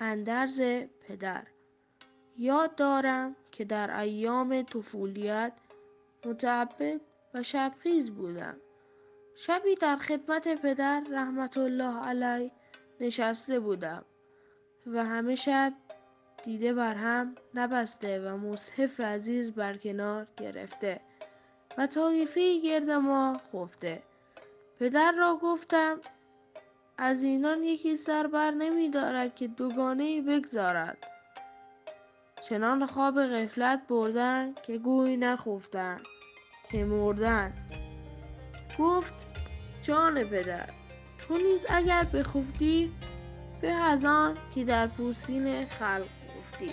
[0.00, 0.62] اندرز
[1.00, 1.42] پدر.
[2.36, 5.52] یاد دارم که در ایام طفولیت
[6.24, 7.00] متعبد
[7.34, 8.56] و شبخیز بودم.
[9.36, 12.50] شبی در خدمت پدر رحمت الله علیه
[13.00, 14.04] نشسته بودم
[14.86, 15.72] و همه شب
[16.44, 21.00] دیده بر هم نبسته و مصحف عزیز بر کنار گرفته
[21.78, 24.02] و طایفه گرد ما خفته.
[24.78, 26.00] پدر را گفتم
[27.00, 30.98] از اینان یکی سر بر نمی دارد که دوگانه بگذارد.
[32.48, 36.00] چنان خواب غفلت بردن که گوی نخفتند
[36.70, 37.72] که مردند.
[38.78, 39.14] گفت
[39.82, 40.68] جان پدر
[41.18, 42.92] تو نیز اگر بخفتی
[43.60, 46.06] به از آن که در پوستین خلق
[46.38, 46.70] خفتی